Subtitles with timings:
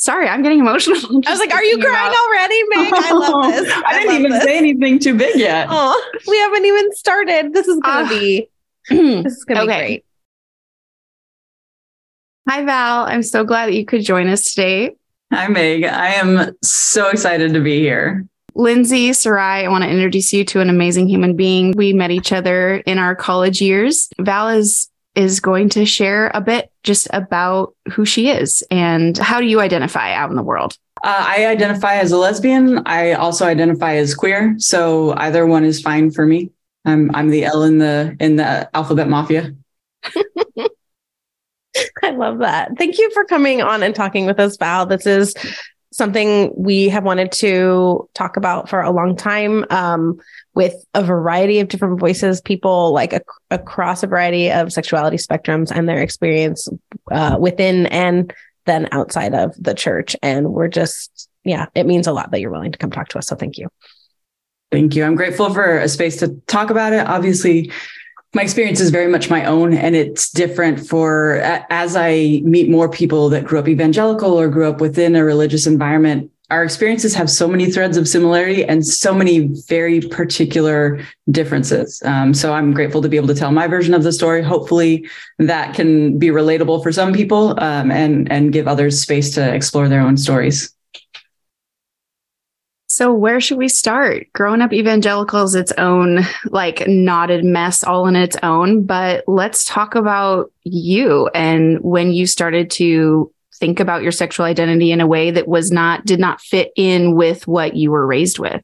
[0.00, 0.96] Sorry, I'm getting emotional.
[1.26, 2.92] I was like, "Are you crying about- already, Meg?
[2.94, 3.70] I love this.
[3.70, 4.44] I, I didn't even this.
[4.44, 5.68] say anything too big yet.
[5.72, 7.52] Oh, we haven't even started.
[7.52, 8.48] This is gonna uh, be.
[8.88, 9.72] this is gonna okay.
[9.72, 10.04] be great.
[12.48, 13.04] Hi, Val.
[13.04, 14.96] I'm so glad that you could join us today.
[15.32, 15.84] Hi, Meg.
[15.84, 18.26] I am so excited to be here.
[18.54, 21.72] Lindsay Sarai, I want to introduce you to an amazing human being.
[21.76, 24.08] We met each other in our college years.
[24.18, 29.40] Val is is going to share a bit just about who she is and how
[29.40, 30.76] do you identify out in the world?
[31.02, 32.82] Uh, I identify as a lesbian.
[32.86, 36.50] I also identify as queer, so either one is fine for me.
[36.84, 39.54] I'm I'm the L in the in the alphabet mafia.
[42.02, 42.72] I love that.
[42.76, 44.86] Thank you for coming on and talking with us, Val.
[44.86, 45.34] This is
[45.92, 50.20] something we have wanted to talk about for a long time um,
[50.54, 55.70] with a variety of different voices, people like a, across a variety of sexuality spectrums
[55.70, 56.68] and their experience
[57.10, 58.32] uh, within and
[58.66, 60.14] then outside of the church.
[60.22, 63.18] And we're just, yeah, it means a lot that you're willing to come talk to
[63.18, 63.26] us.
[63.26, 63.68] So thank you.
[64.70, 65.04] Thank you.
[65.04, 67.04] I'm grateful for a space to talk about it.
[67.04, 67.72] Obviously,
[68.34, 71.36] my experience is very much my own and it's different for
[71.70, 75.66] as i meet more people that grew up evangelical or grew up within a religious
[75.66, 81.00] environment our experiences have so many threads of similarity and so many very particular
[81.30, 82.02] differences.
[82.04, 84.42] Um, so i'm grateful to be able to tell my version of the story.
[84.42, 89.54] Hopefully that can be relatable for some people um, and and give others space to
[89.54, 90.74] explore their own stories
[92.92, 94.26] so, where should we start?
[94.32, 98.82] Growing up evangelical is its own, like, knotted mess all in its own.
[98.82, 104.90] But let's talk about you and when you started to think about your sexual identity
[104.90, 108.40] in a way that was not, did not fit in with what you were raised
[108.40, 108.60] with.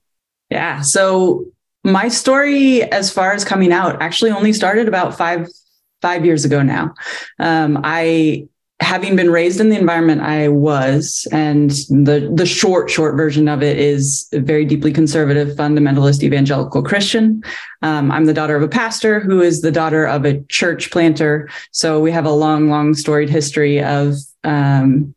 [0.51, 0.81] Yeah.
[0.81, 1.45] So,
[1.85, 5.47] my story, as far as coming out, actually only started about five
[6.03, 6.95] five years ago now.
[7.39, 8.49] Um, I
[8.81, 13.63] having been raised in the environment I was, and the the short short version of
[13.63, 17.43] it is a very deeply conservative, fundamentalist evangelical Christian.
[17.83, 21.49] Um, I'm the daughter of a pastor who is the daughter of a church planter.
[21.73, 24.15] So we have a long, long storied history of
[24.45, 25.15] um,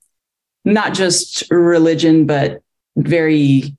[0.64, 2.62] not just religion, but
[2.96, 3.76] very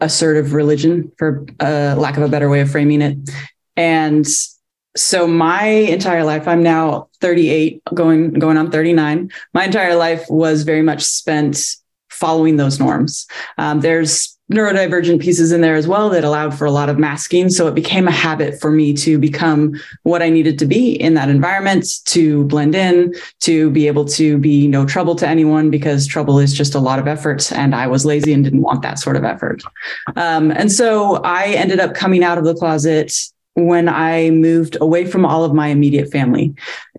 [0.00, 3.16] assertive religion, for uh, lack of a better way of framing it.
[3.76, 4.26] And
[4.96, 10.62] so my entire life i'm now 38 going going on 39 my entire life was
[10.62, 11.76] very much spent
[12.16, 13.26] following those norms.
[13.58, 17.50] Um, there's neurodivergent pieces in there as well that allowed for a lot of masking.
[17.50, 19.74] So it became a habit for me to become
[20.04, 24.38] what i needed to be in that environment to blend in to be able to
[24.38, 27.88] be no trouble to anyone because trouble is just a lot of effort and i
[27.88, 29.64] was lazy and didn't want that sort of effort.
[30.14, 33.12] Um, and so i ended up coming out of the closet
[33.56, 36.54] when I moved away from all of my immediate family.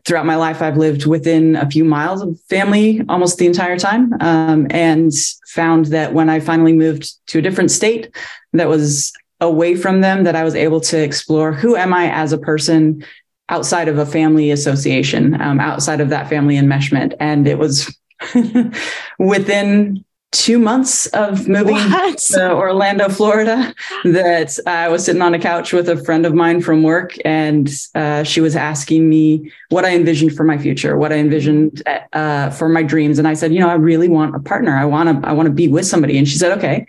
[0.06, 4.14] Throughout my life, I've lived within a few miles of family almost the entire time,
[4.22, 5.12] um, and
[5.48, 8.10] found that when I finally moved to a different state
[8.54, 12.34] that was away from them, that I was able to explore who am I as
[12.34, 13.06] a person
[13.50, 17.14] outside of a family association, um, outside of that family enmeshment.
[17.20, 17.96] And it was
[19.20, 22.18] within two months of moving what?
[22.18, 23.74] to Orlando, Florida,
[24.04, 27.70] that I was sitting on a couch with a friend of mine from work, and
[27.96, 31.82] uh, she was asking me what I envisioned for my future, what I envisioned
[32.14, 34.76] uh, for my dreams, and I said, you know, I really want a partner.
[34.76, 36.18] I want to, I want to be with somebody.
[36.18, 36.86] And she said, okay,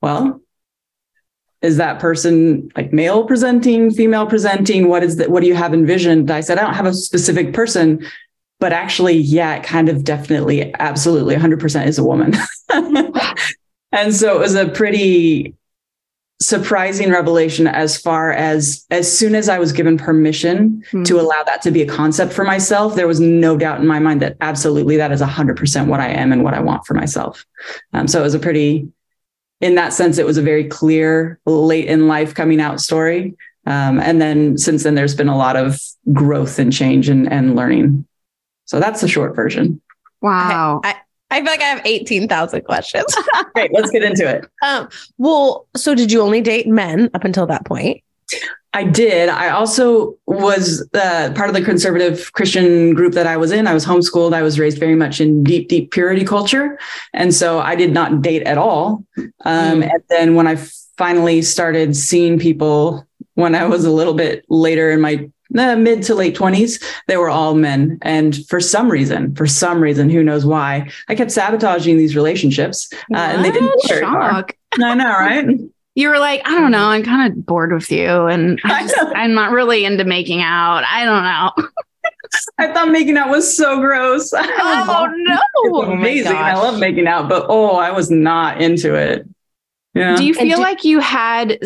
[0.00, 0.40] well.
[1.62, 4.88] Is that person like male presenting, female presenting?
[4.88, 5.30] What is that?
[5.30, 6.28] What do you have envisioned?
[6.28, 8.04] I said, I don't have a specific person,
[8.62, 12.34] but actually, yeah, it kind of definitely, absolutely 100% is a woman.
[13.92, 15.54] and so it was a pretty
[16.42, 21.04] surprising revelation as far as as soon as I was given permission mm-hmm.
[21.04, 23.98] to allow that to be a concept for myself, there was no doubt in my
[23.98, 27.44] mind that absolutely that is 100% what I am and what I want for myself.
[27.92, 28.88] Um, so it was a pretty,
[29.60, 33.34] in that sense, it was a very clear late in life coming out story.
[33.64, 35.80] Um, and then since then, there's been a lot of
[36.12, 38.06] growth and change and, and learning.
[38.64, 39.80] So that's the short version.
[40.20, 40.80] Wow.
[40.82, 40.96] I,
[41.32, 43.06] I feel like I have 18,000 questions.
[43.54, 43.72] Great.
[43.72, 44.44] Let's get into it.
[44.62, 48.02] Um, well, so did you only date men up until that point?
[48.74, 49.30] I did.
[49.30, 53.66] I also was uh, part of the conservative Christian group that I was in.
[53.66, 54.34] I was homeschooled.
[54.34, 56.78] I was raised very much in deep, deep purity culture.
[57.14, 59.04] And so I did not date at all.
[59.16, 59.90] Um, mm.
[59.90, 60.56] And then when I
[60.98, 66.02] finally started seeing people when I was a little bit later in my the mid
[66.04, 67.98] to late 20s, they were all men.
[68.02, 72.88] And for some reason, for some reason, who knows why, I kept sabotaging these relationships
[73.14, 74.56] uh, and they didn't Shock.
[74.80, 75.46] I know, right?
[75.94, 79.34] You were like, I don't know, I'm kind of bored with you and I am
[79.34, 80.84] not really into making out.
[80.84, 81.70] I don't know.
[82.58, 84.32] I thought making out was so gross.
[84.32, 85.38] Oh no.
[85.64, 86.32] It's amazing.
[86.34, 89.28] I love making out, but oh, I was not into it.
[89.92, 90.16] Yeah.
[90.16, 91.58] Do you feel do- like you had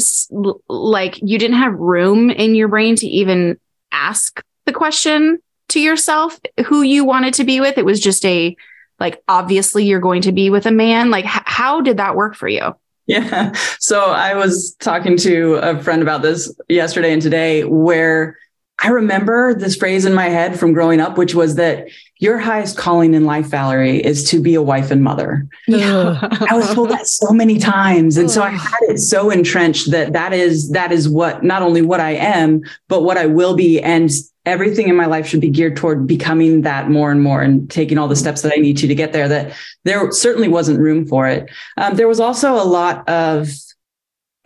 [0.68, 3.60] like you didn't have room in your brain to even
[3.92, 5.38] ask the question
[5.68, 7.78] to yourself who you wanted to be with?
[7.78, 8.56] It was just a
[8.98, 11.10] like obviously you're going to be with a man.
[11.10, 12.74] Like h- how did that work for you?
[13.06, 13.52] Yeah.
[13.78, 18.36] So I was talking to a friend about this yesterday and today, where
[18.82, 21.88] I remember this phrase in my head from growing up, which was that
[22.18, 25.46] your highest calling in life, Valerie, is to be a wife and mother.
[25.66, 26.18] Yeah.
[26.50, 28.16] I was told that so many times.
[28.16, 31.82] And so I had it so entrenched that that is, that is what, not only
[31.82, 33.82] what I am, but what I will be.
[33.82, 34.10] And
[34.46, 37.98] everything in my life should be geared toward becoming that more and more and taking
[37.98, 39.54] all the steps that I need to to get there, that
[39.84, 41.50] there certainly wasn't room for it.
[41.76, 43.50] Um, there was also a lot of,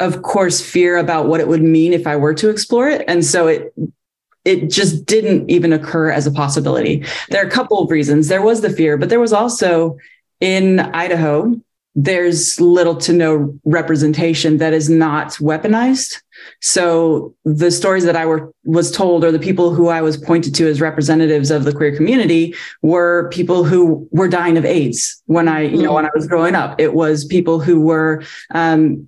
[0.01, 3.05] of course, fear about what it would mean if I were to explore it.
[3.07, 3.73] And so it,
[4.45, 7.05] it just didn't even occur as a possibility.
[7.29, 8.29] There are a couple of reasons.
[8.29, 9.99] There was the fear, but there was also
[10.41, 11.61] in Idaho,
[11.95, 16.23] there's little to no representation that is not weaponized.
[16.63, 20.55] So the stories that I were was told, or the people who I was pointed
[20.55, 25.49] to as representatives of the queer community, were people who were dying of AIDS when
[25.49, 26.81] I, you know, when I was growing up.
[26.81, 28.23] It was people who were
[28.55, 29.07] um,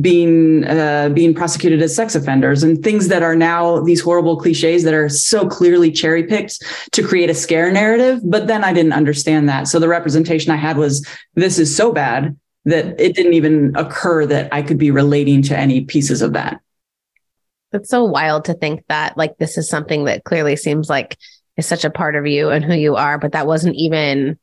[0.00, 4.84] being uh, being prosecuted as sex offenders and things that are now these horrible cliches
[4.84, 8.20] that are so clearly cherry picked to create a scare narrative.
[8.22, 11.04] But then I didn't understand that, so the representation I had was
[11.34, 15.58] this is so bad that it didn't even occur that I could be relating to
[15.58, 16.60] any pieces of that.
[17.72, 21.16] It's so wild to think that like this is something that clearly seems like
[21.56, 24.38] is such a part of you and who you are, but that wasn't even,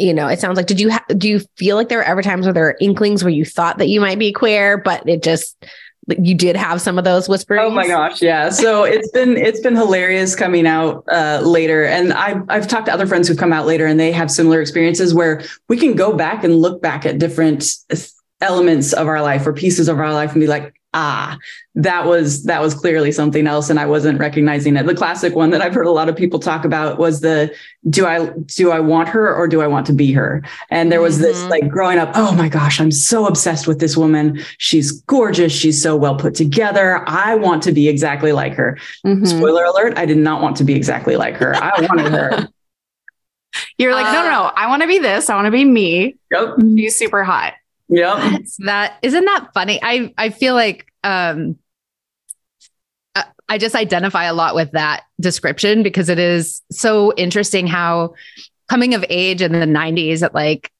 [0.00, 2.22] you know, it sounds like, did you, ha- do you feel like there were ever
[2.22, 5.22] times where there were inklings where you thought that you might be queer, but it
[5.22, 5.56] just,
[6.18, 7.60] you did have some of those whispers.
[7.62, 8.48] Oh my gosh, yeah.
[8.48, 12.92] So it's been it's been hilarious coming out uh, later, and I've I've talked to
[12.92, 16.12] other friends who've come out later, and they have similar experiences where we can go
[16.12, 17.64] back and look back at different
[18.40, 21.38] elements of our life or pieces of our life and be like, ah,
[21.76, 24.86] that was that was clearly something else, and I wasn't recognizing it.
[24.86, 27.54] The classic one that I've heard a lot of people talk about was the
[27.88, 30.42] do I do I want her or do I want to be her?
[30.70, 31.48] And there was this Mhm.
[31.50, 34.40] like growing up, oh my gosh, I'm so obsessed with this woman.
[34.58, 35.52] She's gorgeous.
[35.52, 37.04] She's so well put together.
[37.06, 38.76] I want to be exactly like her.
[39.06, 39.26] Mhm.
[39.26, 41.54] Spoiler alert, I did not want to be exactly like her.
[41.54, 42.48] I wanted her.
[43.78, 44.52] You're like, no, no, no.
[44.56, 45.28] I want to be this.
[45.28, 46.14] I want to be me.
[46.30, 46.56] Yep.
[46.74, 47.54] Be super hot.
[48.16, 49.80] That's that isn't that funny?
[49.82, 51.56] I I feel like um
[53.14, 58.14] I- I just identify a lot with that description because it is so interesting how
[58.68, 60.70] coming of age in the 90s at like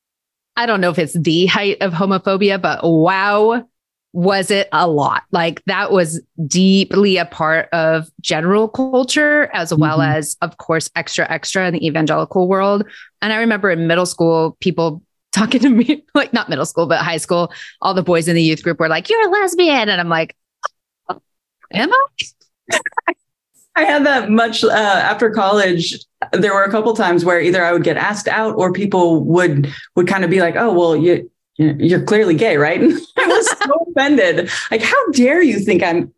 [0.56, 3.64] I don't know if it's the height of homophobia, but wow,
[4.12, 5.22] was it a lot?
[5.30, 10.14] Like that was deeply a part of general culture as well Mhm.
[10.16, 12.84] as of course extra extra in the evangelical world.
[13.22, 16.98] And I remember in middle school people talking to me like not middle school but
[17.00, 20.00] high school all the boys in the youth group were like you're a lesbian and
[20.00, 20.36] i'm like
[21.72, 22.06] am i
[23.76, 25.98] I had that much uh, after college.
[26.32, 29.72] There were a couple times where either I would get asked out or people would
[29.96, 33.48] would kind of be like, "Oh, well, you you're clearly gay, right?" And I was
[33.58, 34.50] so offended.
[34.70, 36.12] Like, how dare you think I'm?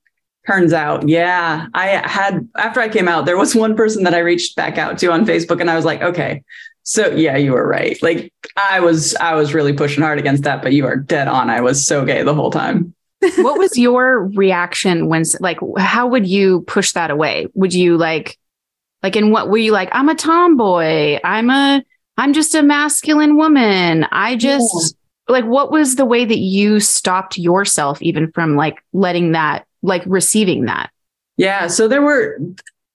[0.44, 4.19] Turns out, yeah, I had after I came out, there was one person that I
[4.19, 6.43] reached back out to on Facebook, and I was like, "Okay,
[6.82, 10.62] so yeah, you were right." Like, I was I was really pushing hard against that,
[10.62, 11.51] but you are dead on.
[11.51, 12.94] I was so gay the whole time.
[13.39, 18.36] what was your reaction when like how would you push that away would you like
[19.05, 21.84] like in what were you like i'm a tomboy i'm a
[22.17, 24.96] i'm just a masculine woman i just
[25.29, 30.03] like what was the way that you stopped yourself even from like letting that like
[30.06, 30.91] receiving that
[31.36, 31.67] Yeah.
[31.69, 32.39] So there were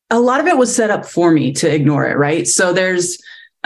[0.10, 2.48] a lot of it was set up for me to ignore it, right?
[2.48, 3.18] So there's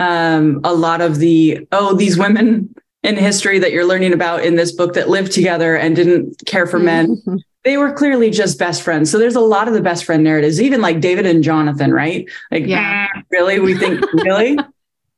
[0.01, 4.55] um, a lot of the, oh, these women in history that you're learning about in
[4.55, 7.21] this book that lived together and didn't care for men.
[7.63, 9.11] They were clearly just best friends.
[9.11, 12.27] So there's a lot of the best friend narratives, even like David and Jonathan, right?
[12.49, 13.07] Like, Yeah.
[13.31, 13.59] really?
[13.59, 14.57] We think, really?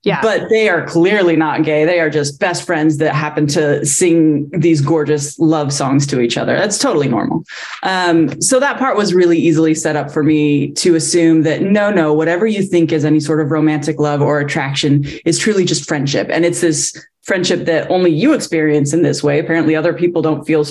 [0.03, 1.86] yeah But they are clearly not gay.
[1.86, 6.38] They are just best friends that happen to sing these gorgeous love songs to each
[6.38, 6.57] other.
[6.57, 7.45] That's totally normal.
[7.83, 11.89] Um, so that part was really easily set up for me to assume that no,
[11.89, 15.88] no, whatever you think is any sort of romantic love or attraction is truly just
[15.88, 16.27] friendship.
[16.29, 19.39] And it's this friendship that only you experience in this way.
[19.39, 20.65] Apparently, other people don't feel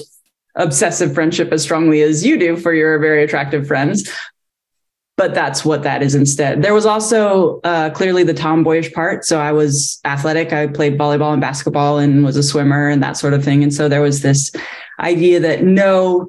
[0.56, 4.10] obsessive friendship as strongly as you do for your very attractive friends
[5.22, 6.62] but that's what that is instead.
[6.62, 9.24] There was also uh, clearly the tomboyish part.
[9.24, 10.52] So I was athletic.
[10.52, 13.62] I played volleyball and basketball and was a swimmer and that sort of thing.
[13.62, 14.50] And so there was this
[14.98, 16.26] idea that no,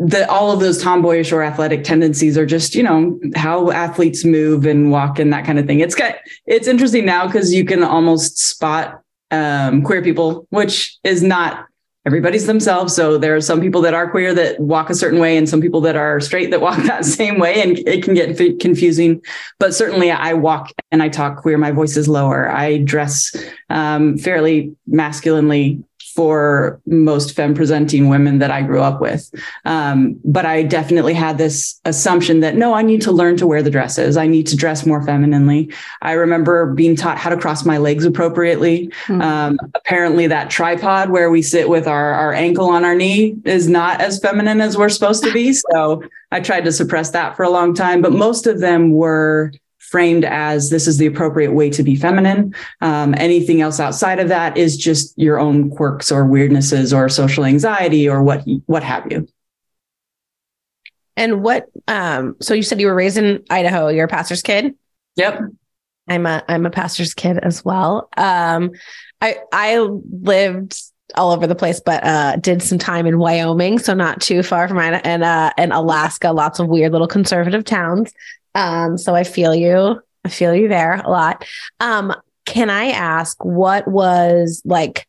[0.00, 4.66] that all of those tomboyish or athletic tendencies are just you know how athletes move
[4.66, 6.14] and walk and that kind of thing it's got
[6.46, 9.00] it's interesting now because you can almost spot
[9.32, 11.66] um, queer people which is not
[12.06, 12.94] everybody's themselves.
[12.94, 15.60] So there are some people that are queer that walk a certain way and some
[15.60, 19.22] people that are straight that walk that same way and it can get confusing.
[19.58, 21.58] But certainly i walk and i talk queer.
[21.58, 22.50] My voice is lower.
[22.50, 23.34] I dress
[23.68, 25.82] um, fairly masculinely
[26.18, 29.32] for most femme presenting women that I grew up with.
[29.64, 33.62] Um, but I definitely had this assumption that no, I need to learn to wear
[33.62, 34.16] the dresses.
[34.16, 35.72] I need to dress more femininely.
[36.02, 38.88] I remember being taught how to cross my legs appropriately.
[39.06, 39.22] Mm-hmm.
[39.22, 43.68] Um, apparently, that tripod where we sit with our, our ankle on our knee is
[43.68, 45.52] not as feminine as we're supposed to be.
[45.52, 49.52] So I tried to suppress that for a long time, but most of them were
[49.90, 52.54] framed as this is the appropriate way to be feminine.
[52.80, 57.44] Um, anything else outside of that is just your own quirks or weirdnesses or social
[57.44, 59.26] anxiety or what what have you.
[61.16, 61.66] And what?
[61.88, 63.88] Um, so you said you were raised in Idaho.
[63.88, 64.74] You're a pastor's kid.
[65.16, 65.40] Yep.
[66.08, 68.08] I'm a I'm a pastor's kid as well.
[68.16, 68.70] Um,
[69.20, 70.80] I I lived
[71.14, 74.68] all over the place, but uh, did some time in Wyoming, so not too far
[74.68, 76.32] from Idaho, and uh, in Alaska.
[76.32, 78.12] Lots of weird little conservative towns.
[78.54, 80.00] Um, so I feel you.
[80.24, 81.44] I feel you there a lot.
[81.80, 82.14] Um,
[82.44, 85.06] can I ask what was like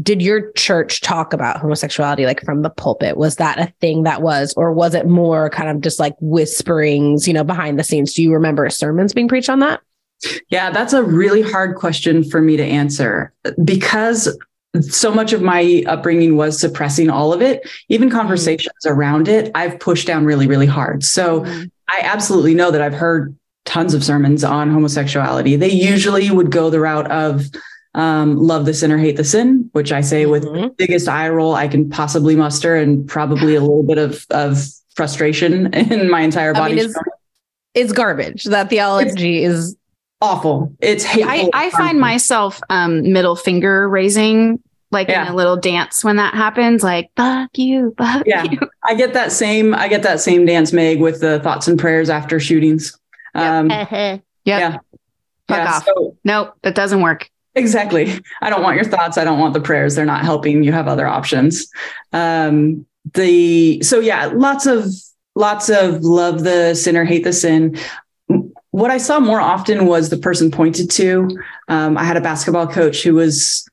[0.00, 3.16] did your church talk about homosexuality like from the pulpit?
[3.16, 7.26] Was that a thing that was, or was it more kind of just like whisperings,
[7.26, 8.14] you know, behind the scenes?
[8.14, 9.80] Do you remember sermons being preached on that?
[10.50, 13.32] Yeah, that's a really hard question for me to answer
[13.64, 14.36] because
[14.80, 18.18] so much of my upbringing was suppressing all of it, even mm-hmm.
[18.18, 18.98] conversations mm-hmm.
[18.98, 21.04] around it, I've pushed down really, really hard.
[21.04, 21.64] So mm-hmm.
[21.88, 25.56] I absolutely know that I've heard tons of sermons on homosexuality.
[25.56, 27.44] They usually would go the route of
[27.94, 30.30] um, love the sin or hate the sin, which I say mm-hmm.
[30.30, 34.26] with the biggest eye roll I can possibly muster and probably a little bit of,
[34.30, 36.72] of frustration in my entire body.
[36.72, 36.98] I mean, it's,
[37.74, 38.44] it's, garbage.
[38.44, 39.76] That theology it's is
[40.20, 40.74] awful.
[40.80, 41.30] It's hateful.
[41.30, 45.26] I, I find myself um, middle finger raising like yeah.
[45.26, 48.44] in a little dance when that happens, like fuck you, fuck yeah.
[48.44, 48.58] you.
[48.84, 52.10] I get that same, I get that same dance, Meg, with the thoughts and prayers
[52.10, 52.98] after shootings.
[53.34, 53.90] Um, yep.
[53.92, 54.22] yep.
[54.44, 54.72] Yeah.
[55.48, 55.84] Fuck yeah, off.
[55.84, 57.30] So, nope, that doesn't work.
[57.54, 58.18] Exactly.
[58.42, 59.18] I don't want your thoughts.
[59.18, 59.94] I don't want the prayers.
[59.94, 60.62] They're not helping.
[60.62, 61.68] You have other options.
[62.12, 64.84] Um, the so yeah, lots of
[65.34, 67.78] lots of love the sinner, hate the sin.
[68.70, 71.28] What I saw more often was the person pointed to.
[71.68, 73.68] Um, I had a basketball coach who was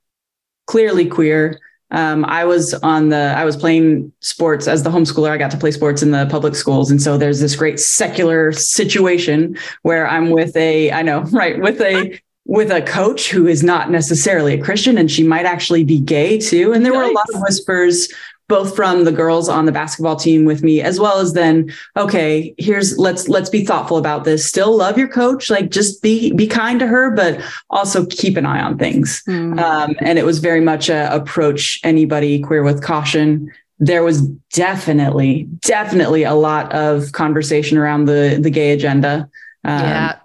[0.65, 1.59] clearly queer.
[1.91, 5.29] Um, I was on the, I was playing sports as the homeschooler.
[5.29, 6.91] I got to play sports in the public schools.
[6.91, 11.79] And so there's this great secular situation where I'm with a, I know, right, with
[11.81, 15.99] a, with a coach who is not necessarily a Christian and she might actually be
[15.99, 16.73] gay too.
[16.73, 18.11] And there were a lot of whispers
[18.47, 22.53] both from the girls on the basketball team with me as well as then okay
[22.57, 24.45] here's let's let's be thoughtful about this.
[24.45, 28.45] Still love your coach like just be be kind to her but also keep an
[28.45, 29.23] eye on things.
[29.27, 29.59] Mm.
[29.59, 33.51] um, and it was very much a approach anybody queer with caution.
[33.79, 34.21] There was
[34.53, 39.29] definitely definitely a lot of conversation around the the gay agenda.
[39.63, 40.19] Um, yeah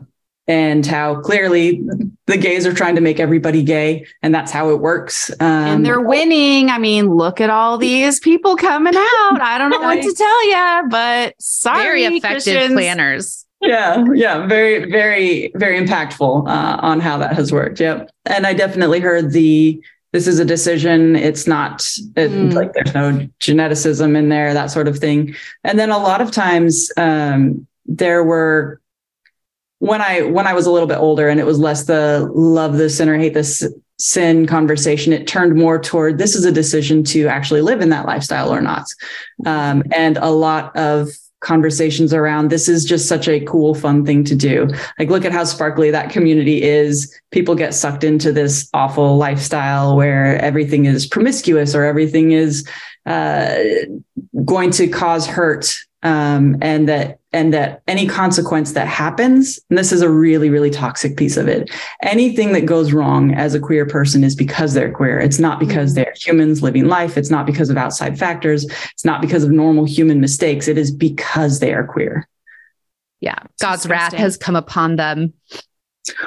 [0.50, 1.80] and how clearly
[2.26, 5.30] the gays are trying to make everybody gay and that's how it works.
[5.38, 6.70] Um, and they're winning.
[6.70, 9.40] I mean look at all these people coming out.
[9.40, 13.46] I don't know what to tell you but sorry very effective planners.
[13.60, 17.78] Yeah yeah very very very impactful uh, on how that has worked.
[17.78, 18.10] Yep.
[18.26, 19.80] And i definitely heard the
[20.12, 21.14] this is a decision.
[21.14, 22.52] It's not it, mm.
[22.52, 25.36] like there's no geneticism in there that sort of thing.
[25.62, 28.80] And then a lot of times um, there were
[29.80, 32.76] when I when I was a little bit older and it was less the love
[32.76, 33.66] the or hate this
[33.98, 38.06] sin conversation, it turned more toward this is a decision to actually live in that
[38.06, 38.84] lifestyle or not.
[39.46, 41.08] Um, and a lot of
[41.40, 44.68] conversations around this is just such a cool, fun thing to do.
[44.98, 47.18] Like, look at how sparkly that community is.
[47.30, 52.68] People get sucked into this awful lifestyle where everything is promiscuous or everything is
[53.06, 53.56] uh,
[54.44, 59.92] going to cause hurt um, and that and that any consequence that happens and this
[59.92, 61.70] is a really really toxic piece of it
[62.02, 65.18] anything that goes wrong as a queer person is because they're queer.
[65.18, 66.02] It's not because mm-hmm.
[66.02, 67.16] they're humans living life.
[67.16, 68.64] It's not because of outside factors.
[68.92, 70.68] It's not because of normal human mistakes.
[70.68, 72.28] It is because they are queer.
[73.20, 73.38] Yeah.
[73.60, 75.34] God's wrath has come upon them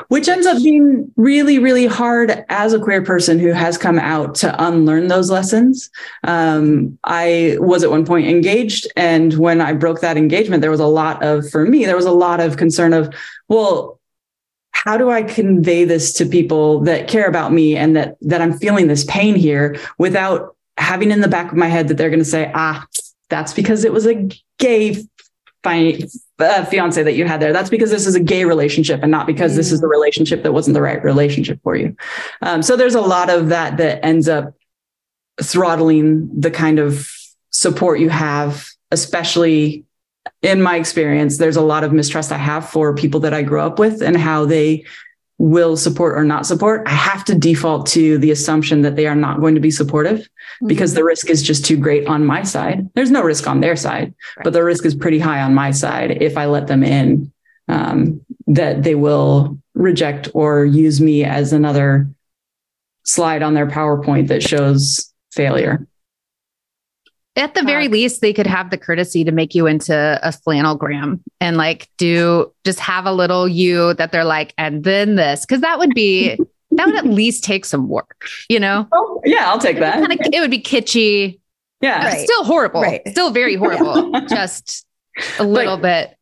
[0.08, 4.36] which ends up being really really hard as a queer person who has come out
[4.36, 5.90] to unlearn those lessons.
[6.24, 10.80] Um, i was at one point engaged and when i broke that engagement there was
[10.80, 13.14] a lot of for me there was a lot of concern of
[13.48, 14.00] well
[14.72, 18.58] how do i convey this to people that care about me and that that i'm
[18.58, 22.20] feeling this pain here without having in the back of my head that they're going
[22.20, 22.86] to say ah
[23.30, 24.96] that's because it was a gay
[26.40, 27.54] uh, fiance that you had there.
[27.54, 29.58] That's because this is a gay relationship and not because mm.
[29.58, 31.96] this is the relationship that wasn't the right relationship for you.
[32.42, 34.54] Um, so there's a lot of that that ends up
[35.42, 37.10] throttling the kind of
[37.52, 39.86] support you have, especially
[40.42, 41.38] in my experience.
[41.38, 44.18] There's a lot of mistrust I have for people that I grew up with and
[44.18, 44.86] how they
[45.44, 49.16] will support or not support, I have to default to the assumption that they are
[49.16, 50.68] not going to be supportive mm-hmm.
[50.68, 52.90] because the risk is just too great on my side.
[52.94, 54.44] There's no risk on their side, right.
[54.46, 57.34] but the risk is pretty high on my side if I let them in,
[57.68, 62.08] um, that they will reject or use me as another
[63.04, 65.86] slide on their PowerPoint that shows failure.
[67.36, 70.30] At the very uh, least, they could have the courtesy to make you into a
[70.30, 75.42] flannelgram and like do just have a little you that they're like, and then this,
[75.42, 76.38] because that would be
[76.72, 78.88] that would at least take some work, you know?
[78.92, 79.96] Oh, yeah, I'll take that.
[79.96, 81.40] Kinda, it would be kitschy.
[81.82, 82.06] Yeah.
[82.06, 82.20] Right.
[82.20, 82.82] Still horrible.
[82.82, 83.02] Right.
[83.08, 84.12] Still very horrible.
[84.12, 84.26] Yeah.
[84.28, 84.86] just
[85.40, 86.16] a little bit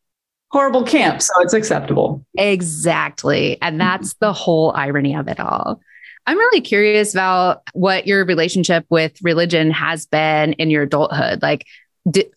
[0.51, 1.21] horrible camp.
[1.21, 2.25] So it's acceptable.
[2.37, 3.61] Exactly.
[3.61, 5.81] And that's the whole irony of it all.
[6.27, 11.41] I'm really curious about what your relationship with religion has been in your adulthood.
[11.41, 11.65] Like,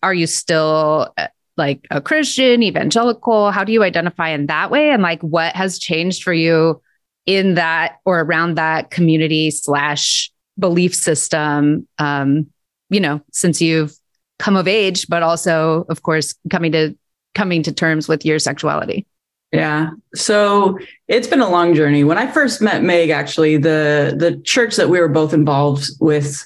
[0.01, 1.27] are you still uh,
[1.57, 3.51] like a Christian, evangelical?
[3.51, 4.89] How do you identify in that way?
[4.89, 6.81] And like, what has changed for you
[7.25, 11.87] in that or around that community slash belief system?
[11.97, 12.47] Um,
[12.89, 13.95] you know, since you've
[14.39, 16.97] come of age, but also, of course, coming to
[17.33, 19.05] coming to terms with your sexuality.
[19.55, 19.89] Yeah.
[20.13, 22.03] So it's been a long journey.
[22.03, 26.45] When I first met Meg, actually, the the church that we were both involved with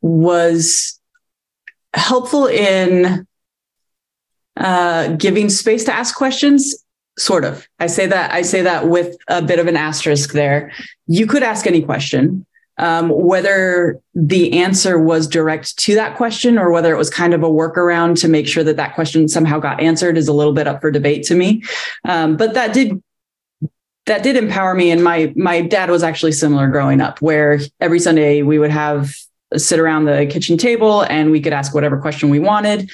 [0.00, 0.98] was
[1.94, 3.26] helpful in
[4.56, 6.74] uh, giving space to ask questions.
[7.18, 7.66] Sort of.
[7.78, 10.72] I say that I say that with a bit of an asterisk there.
[11.06, 12.45] You could ask any question
[12.78, 17.42] um, whether the answer was direct to that question or whether it was kind of
[17.42, 20.66] a workaround to make sure that that question somehow got answered is a little bit
[20.66, 21.62] up for debate to me.
[22.04, 23.02] Um, but that did
[24.06, 24.90] that did empower me.
[24.90, 29.12] And my my dad was actually similar growing up, where every Sunday we would have
[29.56, 32.90] sit around the kitchen table and we could ask whatever question we wanted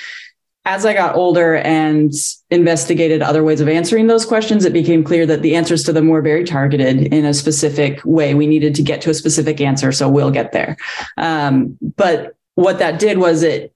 [0.65, 2.13] as I got older and
[2.51, 6.09] investigated other ways of answering those questions, it became clear that the answers to them
[6.09, 8.35] were very targeted in a specific way.
[8.35, 10.77] We needed to get to a specific answer, so we'll get there.
[11.17, 13.75] Um, but what that did was it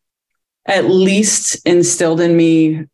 [0.67, 2.85] at least instilled in me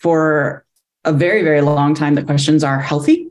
[0.00, 0.64] for
[1.04, 3.25] a very, very long time that questions are healthy.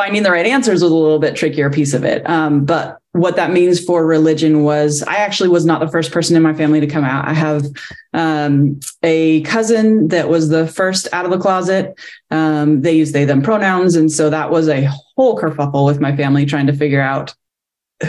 [0.00, 2.26] Finding the right answers was a little bit trickier piece of it.
[2.26, 6.36] Um, but what that means for religion was I actually was not the first person
[6.36, 7.28] in my family to come out.
[7.28, 7.66] I have
[8.14, 12.00] um, a cousin that was the first out of the closet.
[12.30, 16.16] Um, they use they them pronouns, and so that was a whole kerfuffle with my
[16.16, 17.34] family trying to figure out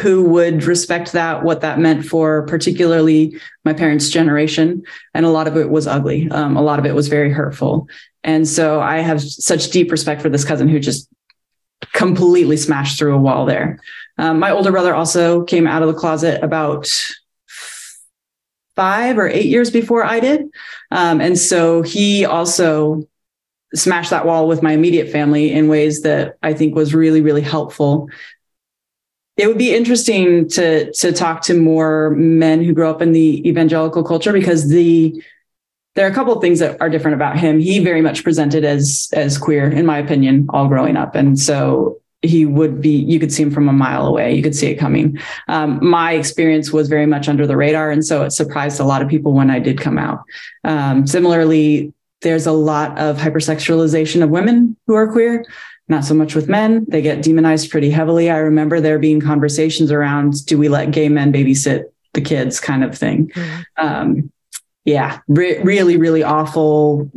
[0.02, 4.82] who would respect that, what that meant for particularly my parents' generation,
[5.14, 6.32] and a lot of it was ugly.
[6.32, 7.90] Um, a lot of it was very hurtful,
[8.24, 11.10] and so I have such deep respect for this cousin who just
[11.94, 13.80] completely smashed through a wall there.
[14.18, 16.88] Um, my older brother also came out of the closet about
[18.76, 20.50] five or eight years before I did.
[20.92, 23.08] Um, and so he also
[23.74, 27.42] smashed that wall with my immediate family in ways that I think was really, really
[27.42, 28.10] helpful.
[29.38, 33.48] It would be interesting to to talk to more men who grow up in the
[33.48, 35.24] evangelical culture because the
[35.96, 37.60] there are a couple of things that are different about him.
[37.60, 42.02] He very much presented as as queer, in my opinion, all growing up, and so
[42.22, 44.34] he would be you could see him from a mile away.
[44.36, 45.20] You could see it coming.
[45.48, 47.90] Um, my experience was very much under the radar.
[47.90, 50.24] And so it surprised a lot of people when i did come out.
[50.64, 55.44] Um, similarly there's a lot of hypersexualization of women who are queer.
[55.88, 56.86] Not so much with men.
[56.88, 58.30] They get demonized pretty heavily.
[58.30, 62.84] I remember there being conversations around do we let gay men babysit the kids kind
[62.84, 63.30] of thing.
[63.30, 63.86] Mm-hmm.
[63.86, 64.32] um,
[64.86, 67.10] yeah re- really really awful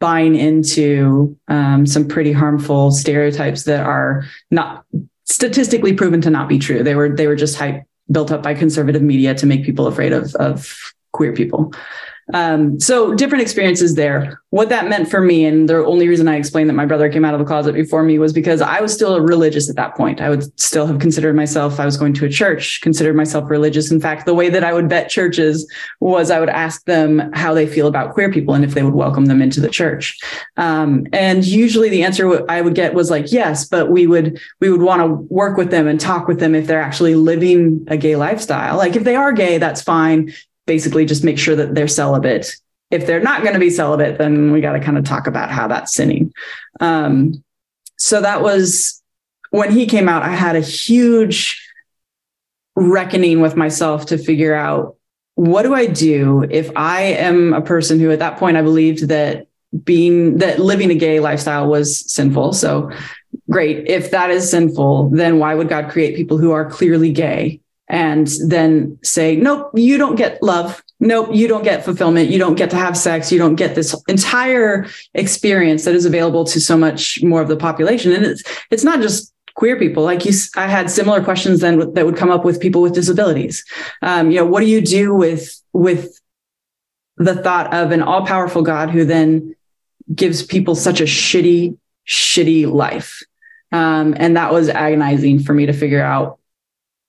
[0.00, 4.84] buying into um, some pretty harmful stereotypes that are not
[5.24, 6.82] statistically proven to not be true.
[6.82, 10.12] They were they were just hype built up by conservative media to make people afraid
[10.12, 10.76] of of
[11.12, 11.72] queer people.
[12.32, 14.40] Um, so different experiences there.
[14.50, 17.24] What that meant for me, and the only reason I explained that my brother came
[17.24, 20.20] out of the closet before me was because I was still religious at that point.
[20.20, 23.90] I would still have considered myself, I was going to a church, considered myself religious.
[23.90, 27.52] In fact, the way that I would vet churches was I would ask them how
[27.52, 30.18] they feel about queer people and if they would welcome them into the church.
[30.56, 34.70] Um, and usually the answer I would get was like, yes, but we would, we
[34.70, 37.96] would want to work with them and talk with them if they're actually living a
[37.96, 38.76] gay lifestyle.
[38.76, 40.32] Like if they are gay, that's fine
[40.66, 42.56] basically just make sure that they're celibate.
[42.90, 45.50] If they're not going to be celibate, then we got to kind of talk about
[45.50, 46.32] how that's sinning.
[46.80, 47.42] Um,
[47.98, 49.02] so that was
[49.50, 51.60] when he came out, I had a huge
[52.76, 54.96] reckoning with myself to figure out
[55.36, 59.08] what do I do if I am a person who at that point I believed
[59.08, 59.46] that
[59.84, 62.52] being that living a gay lifestyle was sinful.
[62.52, 62.90] So
[63.50, 63.88] great.
[63.88, 68.28] If that is sinful, then why would God create people who are clearly gay and
[68.46, 70.82] then say, nope, you don't get love.
[71.00, 72.30] Nope, you don't get fulfillment.
[72.30, 73.30] You don't get to have sex.
[73.30, 77.56] You don't get this entire experience that is available to so much more of the
[77.56, 78.12] population.
[78.12, 82.04] And it's it's not just queer people like you i had similar questions then that
[82.04, 83.64] would come up with people with disabilities
[84.02, 86.20] um, you know what do you do with with
[87.18, 89.54] the thought of an all-powerful god who then
[90.12, 93.22] gives people such a shitty shitty life
[93.70, 96.38] um, and that was agonizing for me to figure out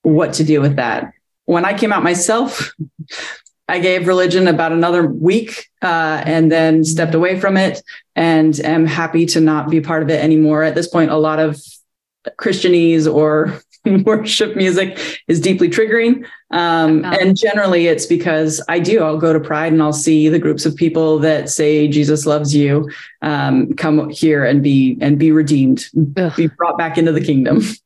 [0.06, 1.12] what to do with that
[1.44, 2.72] when i came out myself
[3.68, 7.82] I gave religion about another week uh, and then stepped away from it
[8.14, 10.62] and am happy to not be part of it anymore.
[10.62, 11.60] At this point, a lot of
[12.38, 13.60] Christianese or
[14.04, 16.26] worship music is deeply triggering.
[16.52, 19.02] Um, and generally, it's because I do.
[19.02, 22.54] I'll go to Pride and I'll see the groups of people that say Jesus loves
[22.54, 22.88] you
[23.22, 26.32] um, come here and be and be redeemed, Ugh.
[26.36, 27.62] be brought back into the kingdom.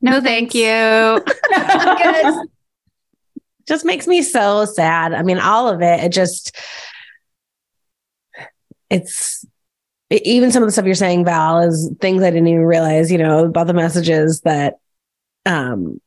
[0.00, 1.24] No, thank you.
[3.66, 5.12] just makes me so sad.
[5.12, 6.00] I mean, all of it.
[6.00, 6.56] It just
[8.88, 9.46] it's
[10.10, 13.18] even some of the stuff you're saying, Val, is things I didn't even realize, you
[13.18, 14.78] know, about the messages that,
[15.46, 16.00] um,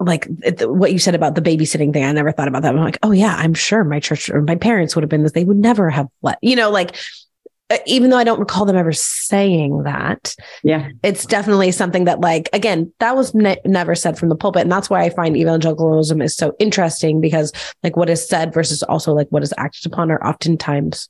[0.00, 0.26] like
[0.60, 2.04] what you said about the babysitting thing.
[2.04, 2.74] I never thought about that.
[2.74, 5.32] I'm like, oh yeah, I'm sure my church or my parents would have been this.
[5.32, 6.96] They would never have let, you know, like,
[7.86, 12.48] even though I don't recall them ever saying that, yeah, it's definitely something that, like,
[12.52, 16.22] again, that was ne- never said from the pulpit, and that's why I find evangelicalism
[16.22, 17.52] is so interesting because,
[17.82, 21.08] like, what is said versus also like what is acted upon are oftentimes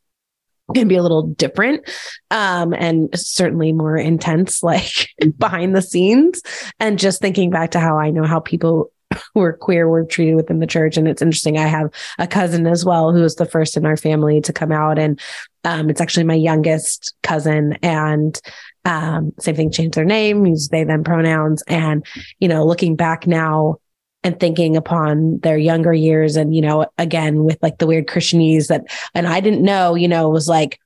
[0.75, 1.89] can be a little different
[2.31, 6.43] um, and certainly more intense like behind the scenes.
[6.79, 8.93] And just thinking back to how i know how people
[9.35, 10.97] who are queer were treated within the church.
[10.97, 13.97] And it's interesting i have a cousin as well who was the first in our
[13.97, 14.99] family to come out.
[14.99, 15.21] And
[15.65, 18.41] um, it's actually my youngest cousin and
[18.85, 21.63] um, same thing changed their name use they them pronouns.
[21.69, 22.05] And
[22.39, 23.77] you know looking back now
[24.25, 28.67] and thinking upon their younger years and you know again with like the weird christianese
[28.67, 30.81] that and i didn't know you know it was like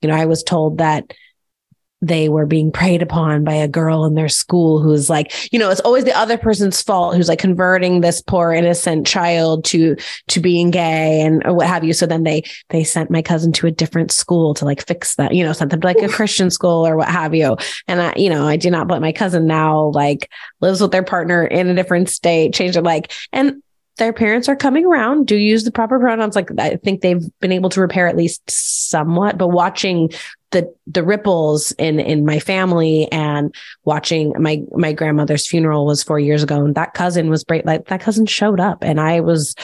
[0.00, 1.12] you know i was told that
[2.00, 5.70] they were being preyed upon by a girl in their school who's like you know
[5.70, 9.96] it's always the other person's fault who's like converting this poor innocent child to
[10.28, 11.92] to being gay and or what have you.
[11.92, 15.34] So then they they sent my cousin to a different school to like fix that
[15.34, 17.56] you know sent them to like a christian school or what have you.
[17.86, 20.30] And i you know i do not but my cousin now like
[20.60, 23.62] lives with their partner in a different state changed their like and
[23.96, 26.36] their parents are coming around do use the proper pronouns.
[26.36, 30.10] Like i think they've been able to repair at least somewhat but watching
[30.50, 36.18] the the ripples in in my family and watching my my grandmother's funeral was four
[36.18, 39.54] years ago and that cousin was great like that cousin showed up and i was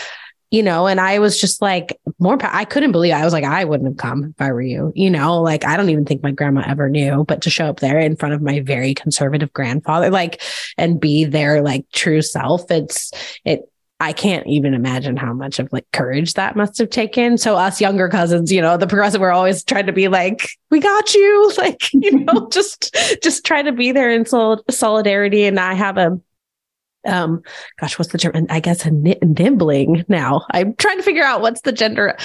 [0.50, 3.16] you know and i was just like more i couldn't believe it.
[3.16, 5.76] i was like i wouldn't have come if i were you you know like i
[5.76, 8.42] don't even think my grandma ever knew but to show up there in front of
[8.42, 10.42] my very conservative grandfather like
[10.76, 13.10] and be their like true self it's
[13.44, 13.62] it
[14.00, 17.38] I can't even imagine how much of like courage that must have taken.
[17.38, 20.80] So us younger cousins, you know, the progressive, we're always trying to be like, we
[20.80, 25.44] got you, like, you know, just just try to be there in sol- solidarity.
[25.44, 26.20] And I have a
[27.06, 27.42] um
[27.78, 28.46] gosh what's the term?
[28.48, 30.46] I guess a nibbling now.
[30.50, 32.16] I'm trying to figure out what's the gender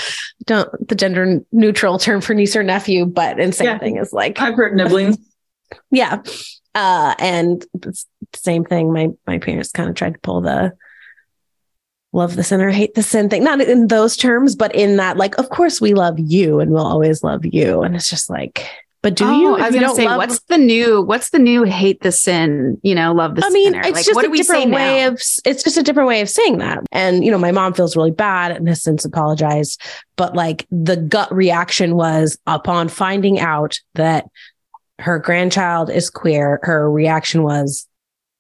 [0.46, 4.14] don't the gender neutral term for niece or nephew but and same yeah, thing is
[4.14, 5.18] like i've heard nibbling
[5.92, 6.22] yeah.
[6.76, 7.66] Uh and
[8.36, 8.94] same thing.
[8.94, 10.74] My my parents kind of tried to pull the
[12.12, 13.44] love the sinner, hate the sin thing.
[13.44, 16.86] Not in those terms, but in that, like, of course we love you and we'll
[16.86, 17.84] always love you.
[17.84, 18.68] And it's just like,
[19.02, 19.56] but do oh, you?
[19.56, 21.02] I was to say, love- what's the new?
[21.02, 21.64] What's the new?
[21.64, 22.78] Hate the sin.
[22.84, 23.46] You know, love the.
[23.46, 23.80] I mean, sinner.
[23.80, 25.08] it's like, just what a different way now?
[25.08, 25.14] of.
[25.46, 26.84] It's just a different way of saying that.
[26.92, 29.82] And you know, my mom feels really bad and has since apologized.
[30.18, 34.26] But like the gut reaction was upon finding out that
[35.00, 36.60] her grandchild is queer.
[36.64, 37.88] Her reaction was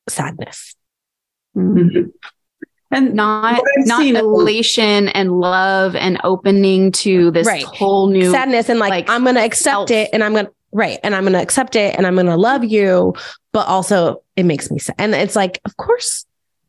[0.09, 0.75] sadness.
[1.55, 2.09] Mm-hmm
[2.91, 7.63] and not not elation and love and opening to this right.
[7.63, 9.91] whole new sadness and like, like I'm going to accept self.
[9.91, 12.27] it and I'm going to right and I'm going to accept it and I'm going
[12.27, 13.13] to love you
[13.51, 14.95] but also it makes me sad.
[14.97, 16.25] And it's like of course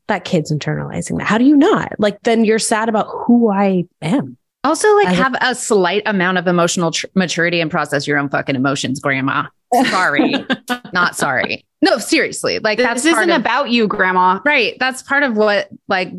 [0.08, 1.26] that kid's internalizing that.
[1.26, 1.92] How do you not?
[1.98, 4.36] Like then you're sad about who I am.
[4.64, 8.28] Also like have a, a slight amount of emotional tr- maturity and process your own
[8.28, 10.34] fucking emotions grandma sorry
[10.92, 12.58] not sorry no, seriously.
[12.58, 14.40] Like this that's isn't of, about you, grandma.
[14.44, 14.76] Right.
[14.78, 16.12] That's part of what like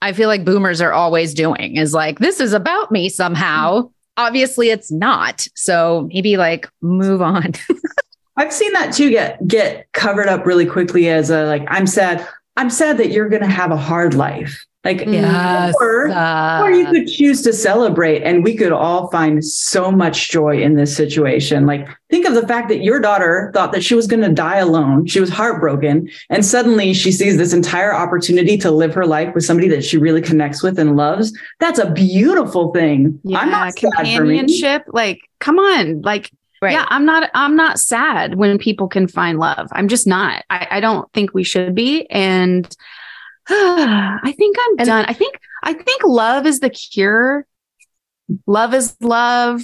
[0.00, 3.80] I feel like boomers are always doing is like, this is about me somehow.
[3.80, 3.88] Mm-hmm.
[4.16, 5.46] Obviously it's not.
[5.54, 7.52] So maybe like move on.
[8.36, 12.26] I've seen that too get get covered up really quickly as a like, I'm sad.
[12.56, 14.64] I'm sad that you're gonna have a hard life.
[14.84, 15.74] Like, Yes.
[15.80, 20.30] or, Uh, or you could choose to celebrate, and we could all find so much
[20.30, 21.66] joy in this situation.
[21.66, 24.58] Like, think of the fact that your daughter thought that she was going to die
[24.58, 25.06] alone.
[25.06, 29.44] She was heartbroken, and suddenly she sees this entire opportunity to live her life with
[29.44, 31.36] somebody that she really connects with and loves.
[31.58, 33.18] That's a beautiful thing.
[33.24, 34.14] Yeah, I'm not sad for me.
[34.16, 34.84] companionship.
[34.92, 36.02] Like, come on.
[36.02, 36.30] Like,
[36.62, 36.72] Right.
[36.72, 39.68] yeah, I'm not I'm not sad when people can find love.
[39.72, 40.44] I'm just not.
[40.50, 42.04] I, I don't think we should be.
[42.10, 42.68] And
[43.50, 45.04] I think I'm And- done.
[45.06, 47.46] I think I think love is the cure.
[48.46, 49.62] Love is love.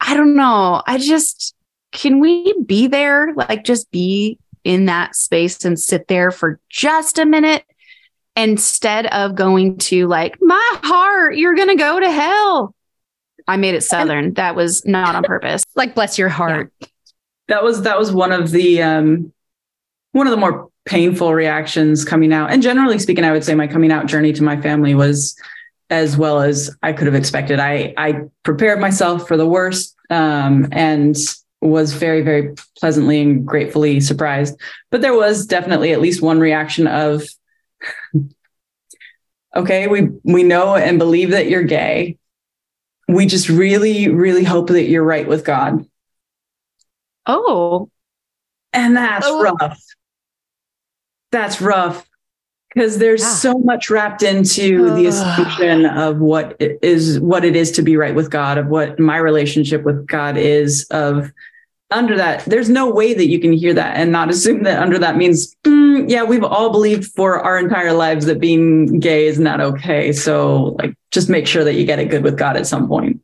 [0.00, 0.82] I don't know.
[0.86, 1.54] I just
[1.92, 3.32] can we be there?
[3.34, 7.64] Like just be in that space and sit there for just a minute
[8.36, 12.74] instead of going to like my heart, you're gonna go to hell.
[13.46, 14.34] I made it southern.
[14.34, 15.62] That was not on purpose.
[15.76, 16.72] like bless your heart.
[17.48, 19.32] that was that was one of the um
[20.12, 22.50] one of the more painful reactions coming out.
[22.50, 25.36] And generally speaking i would say my coming out journey to my family was
[25.90, 27.60] as well as i could have expected.
[27.60, 31.16] I i prepared myself for the worst um and
[31.60, 34.58] was very very pleasantly and gratefully surprised.
[34.90, 37.22] But there was definitely at least one reaction of
[39.56, 42.18] okay we we know and believe that you're gay.
[43.08, 45.86] We just really really hope that you're right with god.
[47.26, 47.88] Oh,
[48.72, 49.42] and that's Oh.
[49.42, 49.80] rough.
[51.32, 52.08] That's rough
[52.74, 53.28] because there's Yeah.
[53.34, 57.96] so much wrapped into the assumption of what it is what it is to be
[57.96, 61.32] right with God, of what my relationship with God is, of
[61.90, 64.98] under that, there's no way that you can hear that and not assume that under
[64.98, 69.38] that means, "Mm, yeah, we've all believed for our entire lives that being gay is
[69.38, 70.10] not okay.
[70.12, 73.20] So like just make sure that you get it good with God at some point.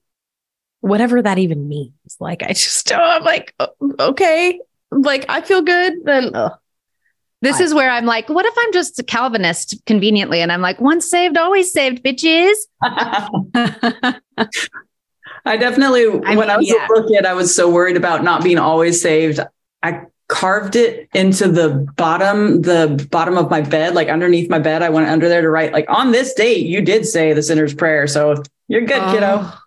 [0.81, 1.92] Whatever that even means.
[2.21, 3.68] Like, I just, oh, I'm like, oh,
[3.99, 4.61] okay.
[4.90, 5.94] Like, I feel good.
[6.05, 6.53] Then, ugh.
[7.40, 10.40] This I- is where I'm like, what if I'm just a Calvinist conveniently?
[10.40, 12.55] And I'm like, once saved, always saved, bitches.
[15.44, 16.87] I definitely, I when I was yeah.
[16.87, 19.40] a little kid, I was so worried about not being always saved.
[19.83, 24.83] I carved it into the bottom, the bottom of my bed, like underneath my bed.
[24.83, 27.72] I went under there to write, like, on this date, you did say the sinner's
[27.72, 28.07] prayer.
[28.07, 29.40] So you're good, kiddo.
[29.42, 29.59] Oh,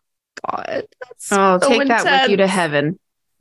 [0.50, 0.88] God.
[1.00, 2.48] That's oh, So take that with you to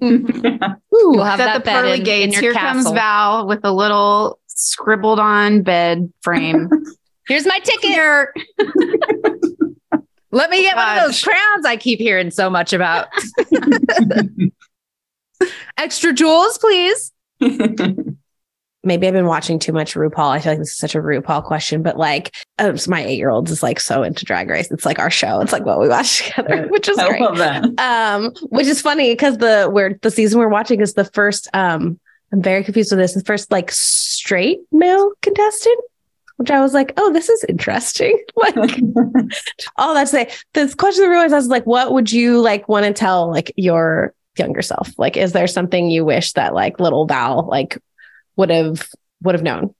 [0.00, 0.26] Mm-hmm.
[0.46, 0.60] intense.
[0.60, 0.76] heaven.
[0.92, 2.26] You'll have Set that the bed pearly in, gates.
[2.26, 2.82] in your Here castle.
[2.84, 6.68] comes Val with a little scribbled on bed frame.
[7.26, 7.90] Here's my ticket.
[7.90, 8.34] Here.
[10.32, 13.08] Let me get one of those crowns I keep hearing so much about.
[15.78, 17.12] Extra jewels, please.
[18.82, 20.30] Maybe I've been watching too much RuPaul.
[20.30, 23.18] I feel like this is such a RuPaul question, but like, um, so my eight
[23.18, 24.70] year old is like so into Drag Race.
[24.70, 25.40] It's like our show.
[25.40, 27.20] It's like what we watch together, which is I great.
[27.20, 27.64] love that.
[27.78, 31.48] Um, which is funny because the where the season we're watching is the first.
[31.52, 32.00] Um,
[32.32, 33.14] I'm very confused with this.
[33.14, 35.80] The first like straight male contestant,
[36.36, 38.18] which I was like, oh, this is interesting.
[38.36, 38.80] like,
[39.76, 42.40] all that to say, this question that we always ask is like, what would you
[42.40, 44.96] like want to tell like your younger self?
[44.96, 47.78] Like, is there something you wish that like little Val like
[48.40, 48.88] would have
[49.22, 49.74] would have known?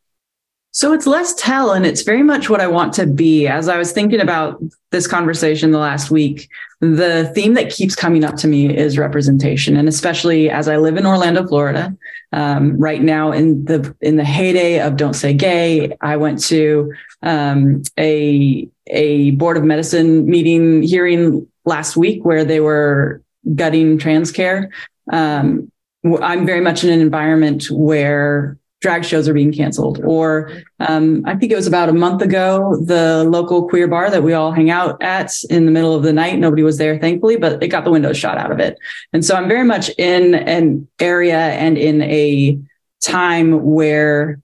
[0.72, 3.48] So it's less tell, and it's very much what I want to be.
[3.48, 6.48] As I was thinking about this conversation the last week,
[6.80, 10.96] the theme that keeps coming up to me is representation, and especially as I live
[10.96, 11.96] in Orlando, Florida,
[12.32, 15.96] um, right now in the in the heyday of Don't Say Gay.
[16.00, 16.92] I went to
[17.22, 23.22] um, a a board of medicine meeting hearing last week where they were
[23.56, 24.70] gutting trans care.
[25.12, 25.72] Um,
[26.04, 31.36] I'm very much in an environment where drag shows are being canceled or um, i
[31.36, 34.70] think it was about a month ago the local queer bar that we all hang
[34.70, 37.84] out at in the middle of the night nobody was there thankfully but it got
[37.84, 38.78] the windows shot out of it.
[39.12, 42.58] And so i'm very much in an area and in a
[43.02, 44.40] time where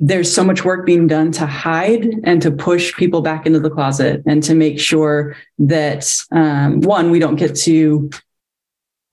[0.00, 3.70] there's so much work being done to hide and to push people back into the
[3.70, 8.10] closet and to make sure that um, one we don't get to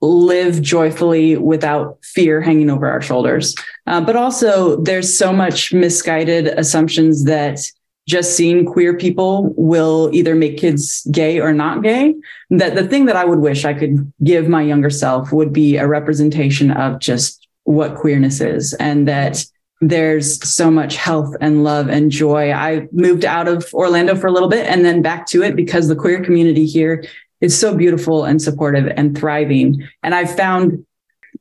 [0.02, 3.54] live joyfully without fear hanging over our shoulders.
[3.86, 7.60] Uh, but also, there's so much misguided assumptions that
[8.08, 12.14] just seeing queer people will either make kids gay or not gay.
[12.50, 15.76] That the thing that I would wish I could give my younger self would be
[15.76, 19.44] a representation of just what queerness is and that
[19.80, 22.52] there's so much health and love and joy.
[22.52, 25.88] I moved out of Orlando for a little bit and then back to it because
[25.88, 27.04] the queer community here
[27.42, 29.86] is so beautiful and supportive and thriving.
[30.02, 30.86] And I've found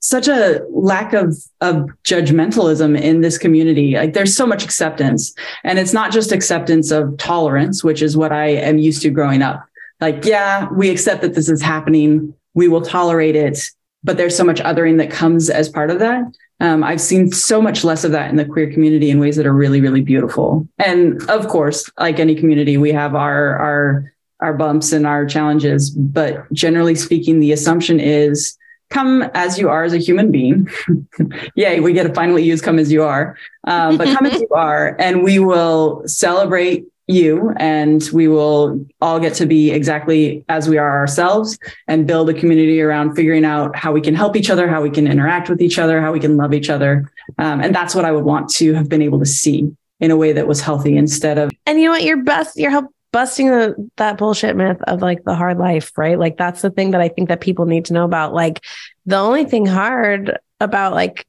[0.02, 3.94] such a lack of, of judgmentalism in this community.
[3.94, 5.34] Like there's so much acceptance.
[5.64, 9.42] And it's not just acceptance of tolerance, which is what I am used to growing
[9.42, 9.64] up.
[10.00, 12.34] Like, yeah, we accept that this is happening.
[12.56, 13.60] We will tolerate it.
[14.04, 16.24] But there's so much othering that comes as part of that.
[16.60, 19.46] Um, I've seen so much less of that in the queer community in ways that
[19.46, 20.68] are really, really beautiful.
[20.80, 24.11] And of course, like any community, we have our our
[24.41, 25.89] our bumps and our challenges.
[25.91, 28.58] But generally speaking, the assumption is
[28.89, 30.69] come as you are as a human being.
[31.56, 33.38] Yay, we get to finally use come as you are.
[33.65, 39.19] Um, but come as you are, and we will celebrate you and we will all
[39.19, 43.75] get to be exactly as we are ourselves and build a community around figuring out
[43.75, 46.19] how we can help each other, how we can interact with each other, how we
[46.19, 47.12] can love each other.
[47.38, 50.15] Um, and that's what I would want to have been able to see in a
[50.15, 51.51] way that was healthy instead of.
[51.65, 52.04] And you know what?
[52.04, 56.17] You're best, you're help busting the, that bullshit myth of like the hard life, right?
[56.17, 58.34] Like that's the thing that I think that people need to know about.
[58.34, 58.63] Like
[59.06, 61.26] the only thing hard about like,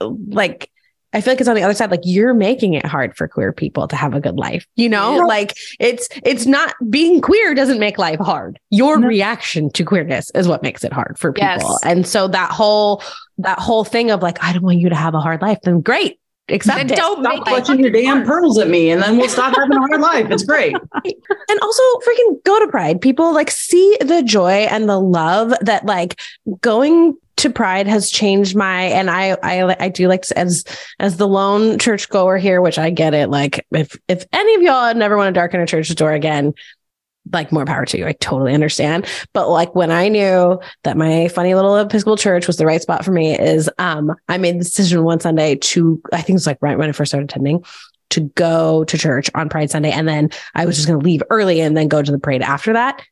[0.00, 0.70] like,
[1.12, 1.90] I feel like it's on the other side.
[1.90, 4.66] Like you're making it hard for queer people to have a good life.
[4.76, 5.22] You know, yeah.
[5.22, 8.58] like it's it's not being queer doesn't make life hard.
[8.68, 9.08] Your no.
[9.08, 11.46] reaction to queerness is what makes it hard for people.
[11.46, 11.80] Yes.
[11.84, 13.02] And so that whole
[13.38, 15.80] that whole thing of like, I don't want you to have a hard life, then
[15.80, 16.20] great.
[16.48, 16.96] Accept it.
[16.96, 20.00] Don't stop clutching your damn pearls at me, and then we'll stop having a hard
[20.00, 20.30] life.
[20.30, 20.76] It's great.
[21.04, 23.00] and also, freaking go to Pride.
[23.00, 26.20] People like see the joy and the love that like
[26.60, 30.64] going to pride has changed my and I I I do like to, as
[31.00, 33.28] as the lone church goer here, which I get it.
[33.28, 36.54] Like if if any of y'all never want to darken a church door again,
[37.32, 38.06] like more power to you.
[38.06, 39.06] I totally understand.
[39.32, 43.04] But like when I knew that my funny little Episcopal church was the right spot
[43.04, 46.58] for me, is um I made the decision one Sunday to I think it's like
[46.60, 47.64] right when I first started attending
[48.10, 51.22] to go to church on Pride Sunday, and then I was just going to leave
[51.30, 53.02] early and then go to the parade after that.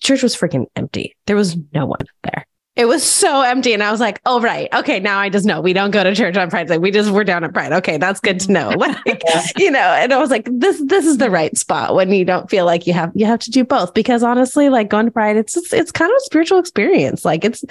[0.00, 1.16] Church was freaking empty.
[1.26, 2.46] There was no one there.
[2.76, 3.72] It was so empty.
[3.72, 4.68] And I was like, oh, right.
[4.74, 4.98] Okay.
[4.98, 6.68] Now I just know we don't go to church on Pride.
[6.68, 7.72] Like we just, we're down at Pride.
[7.72, 7.98] Okay.
[7.98, 8.72] That's good to know.
[9.06, 9.22] Like,
[9.56, 12.50] you know, and I was like, this, this is the right spot when you don't
[12.50, 15.36] feel like you have, you have to do both because honestly, like going to Pride,
[15.36, 17.24] it's, it's, it's kind of a spiritual experience.
[17.24, 17.64] Like it's,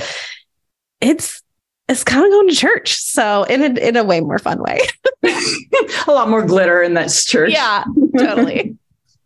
[1.01, 1.41] it's,
[1.87, 2.95] it's kind of going to church.
[2.95, 4.79] So in a, in a way more fun way.
[5.23, 7.51] a lot more glitter in that church.
[7.51, 7.83] Yeah,
[8.17, 8.77] totally.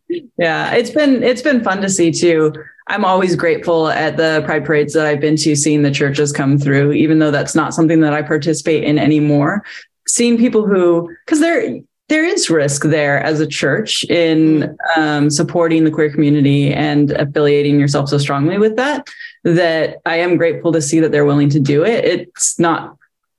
[0.09, 0.73] Yeah.
[0.73, 2.53] It's been, it's been fun to see too
[2.89, 6.57] I'm always grateful at the pride parades that I've been to, seeing the churches come
[6.57, 9.63] through, even though that's not something that I participate in anymore.
[10.07, 15.83] Seeing people who, because there there is risk there as a church in um, supporting
[15.83, 19.05] the queer community and affiliating yourself so strongly with that.
[19.43, 22.05] That I am grateful to see that they're willing to do it.
[22.05, 22.97] It's not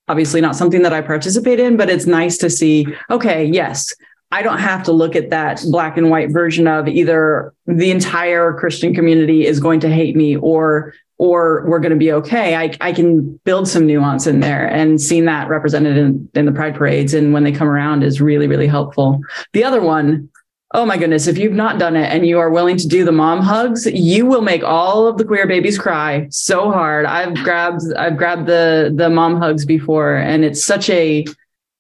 [0.09, 2.87] obviously not something that I participate in, but it's nice to see.
[3.11, 3.95] Okay, yes,
[4.31, 8.53] I don't have to look at that black and white version of either the entire
[8.53, 12.55] Christian community is going to hate me or or we're going to be okay.
[12.55, 16.53] I, I can build some nuance in there and seeing that represented in, in the
[16.53, 19.21] pride parades and when they come around is really, really helpful.
[19.53, 20.31] The other one,
[20.75, 23.11] oh my goodness, if you've not done it and you are willing to do the
[23.11, 27.05] mom hugs, you will make all of the queer babies cry so hard.
[27.05, 31.25] I've grabbed, I've grabbed the, the mom hugs before and it's such a,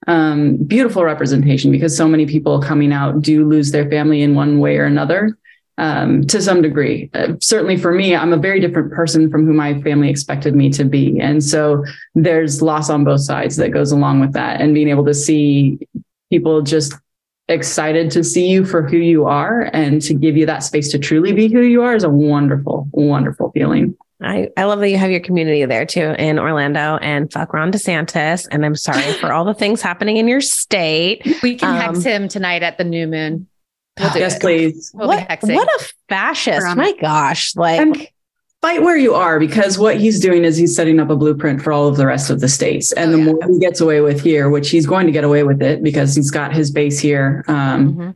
[0.08, 4.58] um, beautiful representation because so many people coming out do lose their family in one
[4.58, 5.38] way or another
[5.76, 7.10] um, to some degree.
[7.14, 10.70] Uh, certainly for me, I'm a very different person from who my family expected me
[10.70, 11.20] to be.
[11.20, 14.60] And so there's loss on both sides that goes along with that.
[14.60, 15.78] And being able to see
[16.30, 16.94] people just
[17.48, 20.98] excited to see you for who you are and to give you that space to
[20.98, 23.96] truly be who you are is a wonderful, wonderful feeling.
[24.20, 27.70] I, I love that you have your community there too in Orlando and fuck Ron
[27.70, 28.48] DeSantis.
[28.50, 31.22] And I'm sorry for all the things happening in your state.
[31.42, 33.46] We can um, hex him tonight at the new moon.
[33.98, 34.40] We'll yes, it.
[34.40, 34.90] please.
[34.94, 36.76] We'll what, what a fascist.
[36.76, 37.54] My gosh.
[37.56, 38.08] Like and
[38.60, 41.72] fight where you are because what he's doing is he's setting up a blueprint for
[41.72, 42.92] all of the rest of the states.
[42.92, 43.24] And oh, the yeah.
[43.24, 46.14] more he gets away with here, which he's going to get away with it because
[46.14, 47.44] he's got his base here.
[47.48, 48.10] Um, mm-hmm.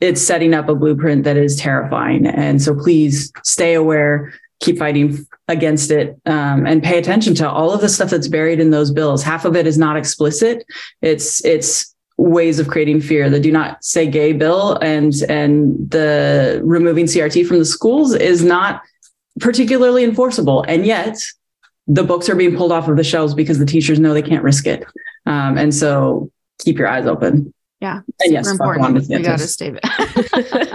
[0.00, 2.26] It's setting up a blueprint that is terrifying.
[2.26, 7.72] And so please stay aware keep fighting against it um, and pay attention to all
[7.72, 9.22] of the stuff that's buried in those bills.
[9.22, 10.64] Half of it is not explicit.
[11.02, 13.28] It's it's ways of creating fear.
[13.28, 18.42] The do not say gay bill and and the removing CRT from the schools is
[18.42, 18.82] not
[19.40, 21.18] particularly enforceable, and yet
[21.86, 24.44] the books are being pulled off of the shelves because the teachers know they can't
[24.44, 24.84] risk it.
[25.26, 27.52] Um, and so keep your eyes open.
[27.82, 28.02] Yeah.
[28.20, 29.08] And yes, important.
[29.08, 29.76] We got to stay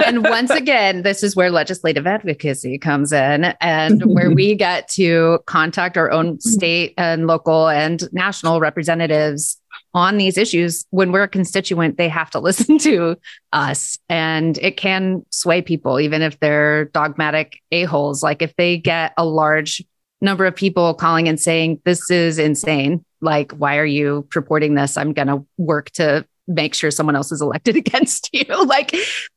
[0.06, 5.40] and once again, this is where legislative advocacy comes in and where we get to
[5.46, 9.58] contact our own state and local and national representatives
[9.94, 10.86] on these issues.
[10.90, 13.16] When we're a constituent, they have to listen to
[13.54, 18.22] us and it can sway people, even if they're dogmatic a-holes.
[18.22, 19.82] Like if they get a large
[20.20, 23.06] number of people calling and saying, this is insane.
[23.22, 24.98] Like, why are you reporting this?
[24.98, 28.46] I'm going to work to make sure someone else is elected against you.
[28.66, 28.96] like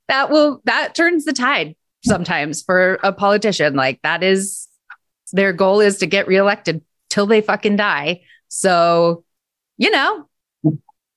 [0.09, 3.75] that will that turns the tide sometimes for a politician.
[3.75, 4.69] Like that is
[5.33, 8.23] their goal is to get reelected till they fucking die.
[8.49, 9.25] So
[9.79, 10.29] you know,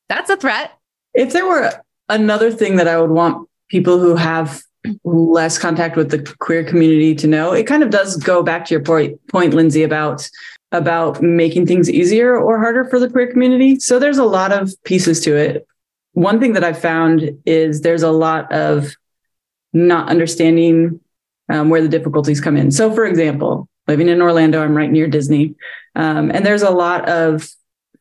[0.08, 0.72] that's a threat.
[1.14, 1.72] If there were
[2.08, 4.62] another thing that I would want people who have
[5.04, 8.74] less contact with the queer community to know, it kind of does go back to
[8.74, 10.30] your point, point Lindsay, about
[10.72, 13.80] about making things easier or harder for the queer community.
[13.80, 15.68] So there's a lot of pieces to it.
[16.14, 18.95] One thing that I've found is there's a lot of
[19.74, 20.99] not understanding
[21.49, 22.72] um, where the difficulties come in.
[22.72, 25.55] So, for example, living in Orlando, I'm right near Disney,
[25.95, 27.49] um, and there's a lot of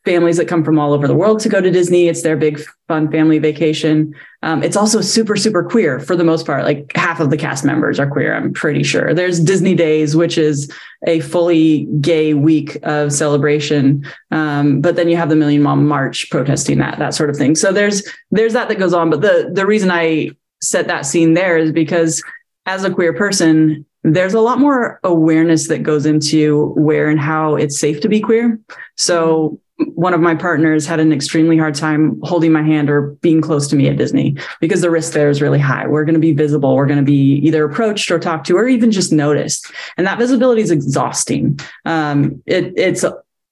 [0.04, 2.08] families that come from all over the world to go to Disney.
[2.08, 4.14] It's their big fun family vacation.
[4.42, 6.64] Um, it's also super, super queer for the most part.
[6.64, 9.14] Like half of the cast members are queer, I'm pretty sure.
[9.14, 10.72] There's Disney Days, which is
[11.06, 14.04] a fully gay week of celebration.
[14.32, 17.54] Um, but then you have the Million Mom March protesting that, that sort of thing.
[17.54, 19.10] So there's there's that that goes on.
[19.10, 20.30] But the the reason I
[20.60, 22.22] set that scene there is because
[22.66, 27.54] as a queer person, there's a lot more awareness that goes into where and how
[27.54, 28.58] it's safe to be queer.
[28.96, 29.60] So
[29.94, 33.68] one of my partners had an extremely hard time holding my hand or being close
[33.68, 35.86] to me at Disney because the risk there is really high.
[35.86, 36.74] We're going to be visible.
[36.74, 39.72] We're going to be either approached or talked to or even just noticed.
[39.96, 41.58] And that visibility is exhausting.
[41.84, 43.04] Um, it, it's,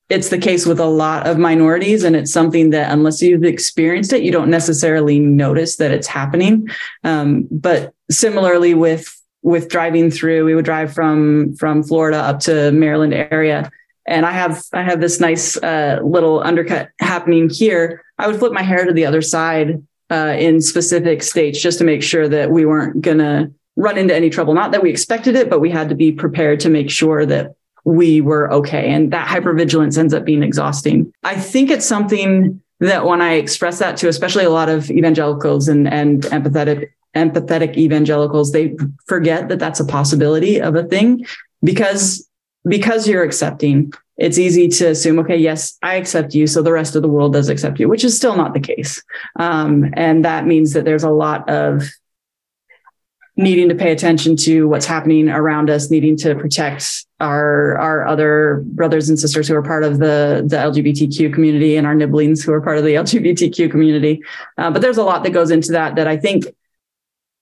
[0.09, 2.05] it's the case with a lot of minorities.
[2.05, 6.69] And it's something that unless you've experienced it, you don't necessarily notice that it's happening.
[7.05, 12.73] Um, but similarly with, with driving through, we would drive from, from Florida up to
[12.73, 13.71] Maryland area
[14.11, 18.05] and I have I have this nice uh, little undercut happening here.
[18.19, 21.85] I would flip my hair to the other side uh, in specific states just to
[21.85, 24.53] make sure that we weren't gonna run into any trouble.
[24.53, 27.55] Not that we expected it, but we had to be prepared to make sure that
[27.85, 28.91] we were okay.
[28.91, 31.13] And that hypervigilance ends up being exhausting.
[31.23, 35.69] I think it's something that when I express that to especially a lot of evangelicals
[35.69, 41.25] and and empathetic empathetic evangelicals, they forget that that's a possibility of a thing
[41.63, 42.29] because
[42.65, 46.47] because you're accepting, it's easy to assume, okay, yes, I accept you.
[46.47, 49.03] So the rest of the world does accept you, which is still not the case.
[49.37, 51.85] Um, and that means that there's a lot of
[53.37, 58.63] needing to pay attention to what's happening around us, needing to protect our, our other
[58.67, 62.53] brothers and sisters who are part of the, the LGBTQ community and our nibblings who
[62.53, 64.23] are part of the LGBTQ community.
[64.59, 66.45] Uh, but there's a lot that goes into that that I think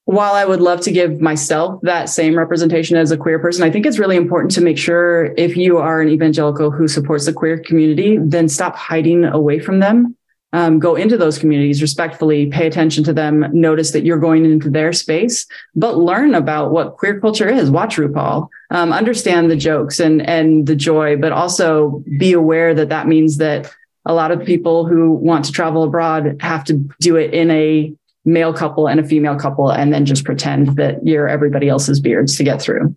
[0.08, 3.70] while I would love to give myself that same representation as a queer person, I
[3.70, 7.34] think it's really important to make sure if you are an evangelical who supports the
[7.34, 10.16] queer community, then stop hiding away from them.
[10.54, 14.70] Um, go into those communities respectfully, pay attention to them, notice that you're going into
[14.70, 15.46] their space,
[15.76, 17.70] but learn about what queer culture is.
[17.70, 22.88] Watch RuPaul, um, understand the jokes and, and the joy, but also be aware that
[22.88, 23.70] that means that
[24.06, 27.92] a lot of people who want to travel abroad have to do it in a
[28.28, 32.36] male couple and a female couple and then just pretend that you're everybody else's beards
[32.36, 32.94] to get through.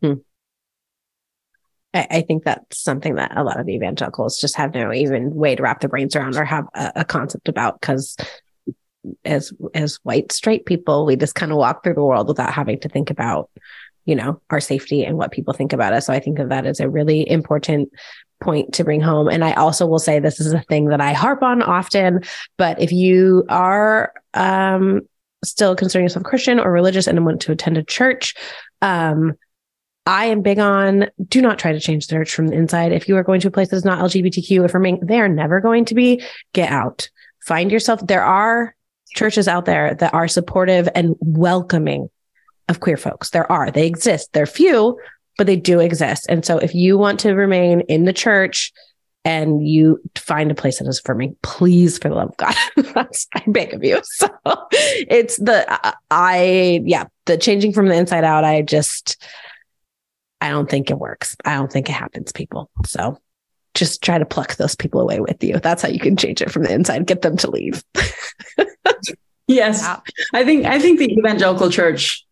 [0.00, 0.14] Hmm.
[1.92, 5.56] I, I, think that's something that a lot of evangelicals just have no even way
[5.56, 8.16] to wrap their brains around or have a, a concept about because
[9.24, 12.78] as as white straight people, we just kind of walk through the world without having
[12.80, 13.50] to think about,
[14.04, 16.06] you know, our safety and what people think about us.
[16.06, 17.90] So I think of that as a really important
[18.40, 19.28] point to bring home.
[19.28, 22.22] And I also will say this is a thing that I harp on often,
[22.56, 25.02] but if you are um,
[25.44, 28.34] still considering yourself Christian or religious and want to attend a church,
[28.82, 29.34] um,
[30.06, 32.92] I am big on do not try to change the church from the inside.
[32.92, 35.60] If you are going to a place that is not LGBTQ affirming, they are never
[35.60, 36.22] going to be.
[36.52, 37.08] Get out.
[37.44, 38.06] Find yourself.
[38.06, 38.74] There are
[39.14, 42.08] churches out there that are supportive and welcoming
[42.68, 43.30] of queer folks.
[43.30, 43.70] There are.
[43.70, 44.32] They exist.
[44.32, 44.98] They're few,
[45.38, 46.26] but they do exist.
[46.28, 48.72] And so if you want to remain in the church
[49.24, 52.54] and you find a place that is affirming, please, for the love of God,
[52.94, 54.00] that's, I beg of you.
[54.12, 54.28] So
[54.72, 55.66] it's the,
[56.10, 58.44] I, yeah, the changing from the inside out.
[58.44, 59.22] I just,
[60.40, 61.36] I don't think it works.
[61.44, 62.70] I don't think it happens, people.
[62.86, 63.18] So
[63.74, 65.58] just try to pluck those people away with you.
[65.58, 67.84] That's how you can change it from the inside, get them to leave.
[69.46, 69.84] yes.
[70.32, 72.26] I think, I think the evangelical church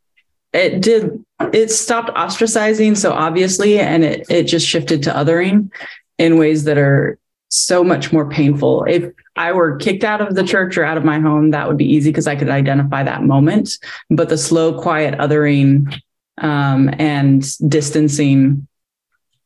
[0.52, 5.70] it did it stopped ostracizing so obviously and it it just shifted to othering
[6.18, 7.18] in ways that are
[7.50, 8.84] so much more painful.
[8.84, 11.76] If i were kicked out of the church or out of my home that would
[11.76, 13.78] be easy because i could identify that moment.
[14.10, 16.00] But the slow quiet othering
[16.38, 18.66] um, and distancing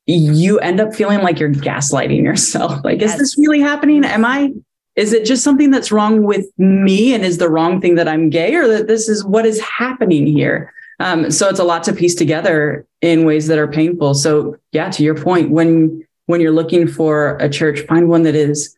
[0.07, 2.81] you end up feeling like you're gaslighting yourself.
[2.85, 3.13] Like yes.
[3.13, 4.05] is this really happening?
[4.05, 4.53] Am i
[4.95, 8.29] is it just something that's wrong with me and is the wrong thing that i'm
[8.29, 10.73] gay or that this is what is happening here
[11.03, 14.15] um, so it's a lot to piece together in ways that are painful.
[14.15, 18.35] So yeah, to your point, when when you're looking for a church, find one that
[18.35, 18.77] is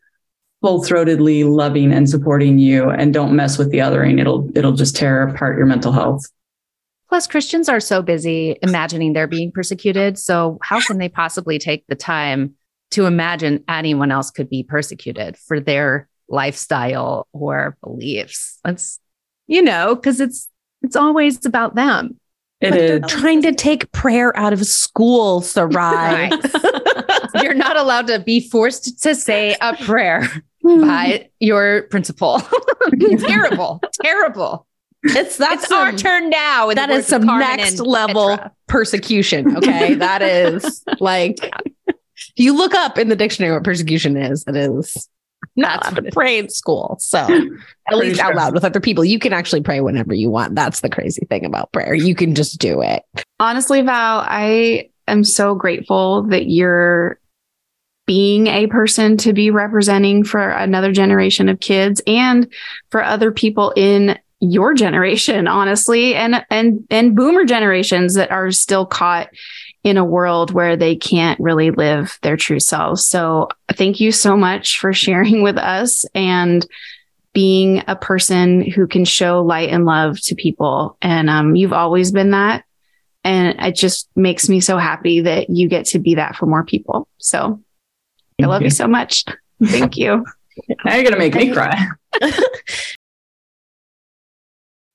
[0.61, 4.20] full throatedly loving and supporting you, and don't mess with the othering.
[4.20, 6.25] It'll it'll just tear apart your mental health.
[7.09, 10.18] Plus, Christians are so busy imagining they're being persecuted.
[10.18, 12.55] So how can they possibly take the time
[12.95, 18.59] to imagine anyone else could be persecuted for their lifestyle or beliefs.
[18.64, 19.01] That's,
[19.47, 20.49] you know, because it's
[20.85, 22.18] it's always about them.
[22.61, 23.03] It But is.
[23.20, 26.30] trying to take prayer out of school, Sarai.
[27.43, 30.28] You're not allowed to be forced to say a prayer
[30.62, 30.80] Hmm.
[30.80, 32.41] by your principal.
[33.18, 34.66] terrible, terrible.
[35.03, 36.72] It's that's it's our turn now.
[36.72, 38.53] That is some Carmen next level Petra.
[38.68, 39.59] persecution.
[39.59, 39.93] Okay.
[39.95, 41.53] that is like
[42.37, 45.07] you look up in the dictionary what persecution is, it is
[45.57, 46.96] not That's allowed to pray in school.
[47.00, 47.18] So
[47.88, 49.05] at least out loud with other people.
[49.05, 50.55] You can actually pray whenever you want.
[50.55, 51.94] That's the crazy thing about prayer.
[51.94, 53.02] You can just do it.
[53.38, 57.18] Honestly, Val, I am so grateful that you're
[58.07, 62.52] being a person to be representing for another generation of kids and
[62.90, 68.84] for other people in your generation honestly and and and boomer generations that are still
[68.84, 69.30] caught
[69.85, 73.07] in a world where they can't really live their true selves.
[73.07, 76.66] So thank you so much for sharing with us and
[77.35, 80.97] being a person who can show light and love to people.
[81.03, 82.64] And um, you've always been that.
[83.24, 86.64] And it just makes me so happy that you get to be that for more
[86.64, 87.07] people.
[87.18, 87.61] So
[88.43, 88.66] I love you.
[88.66, 88.70] you.
[88.70, 89.24] so much.
[89.62, 90.24] Thank you.
[90.85, 91.89] Now you're gonna make me cry.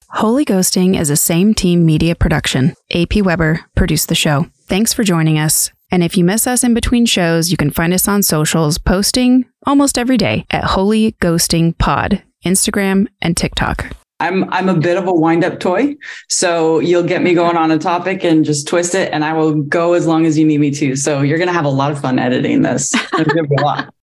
[0.10, 2.76] Holy Ghosting is a same team media production.
[2.94, 4.46] AP Weber produced the show.
[4.70, 5.72] Thanks for joining us.
[5.90, 9.46] And if you miss us in between shows, you can find us on socials posting
[9.66, 13.88] almost every day at Holy Ghosting Pod, Instagram and TikTok.
[14.20, 15.96] I'm I'm a bit of a wind up toy,
[16.28, 19.56] so you'll get me going on a topic and just twist it, and I will
[19.56, 20.96] go as long as you need me to.
[20.96, 22.94] So you're gonna have a lot of fun editing this.